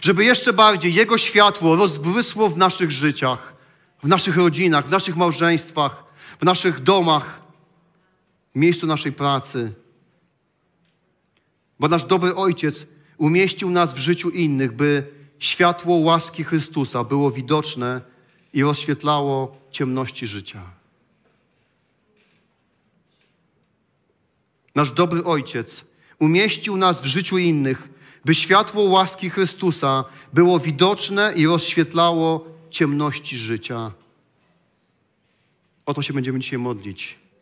Żeby 0.01 0.25
jeszcze 0.25 0.53
bardziej 0.53 0.95
Jego 0.95 1.19
światło 1.19 1.77
rozbłysło 1.77 2.49
w 2.49 2.59
naszych 2.59 2.91
życiach, 2.91 3.55
w 4.03 4.09
naszych 4.09 4.37
rodzinach, 4.37 4.87
w 4.87 4.91
naszych 4.91 5.17
małżeństwach, 5.17 6.05
w 6.41 6.45
naszych 6.45 6.81
domach, 6.81 7.43
w 8.55 8.59
miejscu 8.59 8.87
naszej 8.87 9.13
pracy. 9.13 9.73
Bo 11.81 11.89
nasz 11.89 12.05
dobry 12.05 12.35
Ojciec 12.35 12.87
umieścił 13.19 13.71
nas 13.71 13.95
w 13.95 13.99
życiu 13.99 14.31
innych, 14.31 14.73
by 14.73 15.07
światło 15.39 15.97
łaski 15.97 16.45
Chrystusa 16.45 17.05
było 17.05 17.31
widoczne 17.31 18.01
i 18.53 18.63
rozświetlało 18.63 19.57
ciemności 19.71 20.27
życia. 20.27 20.63
Nasz 24.75 24.93
dobry 24.93 25.25
Ojciec 25.25 25.85
umieścił 26.21 26.77
nas 26.77 27.01
w 27.01 27.07
życiu 27.07 27.39
innych, 27.39 27.89
by 28.25 28.35
światło 28.35 28.83
łaski 28.83 29.31
Chrystusa 29.31 30.05
było 30.33 30.59
widoczne 30.59 31.33
i 31.37 31.47
rozświetlało 31.47 32.45
ciemności 32.71 33.39
życia. 33.39 33.93
O 35.87 35.95
to 35.95 36.03
się 36.03 36.13
będziemy 36.13 36.41
dzisiaj 36.41 36.59
modlić. 36.59 37.20